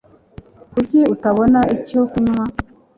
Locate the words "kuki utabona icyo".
0.73-1.99